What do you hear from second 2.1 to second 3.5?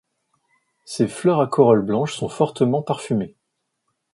sont fortement parfumées.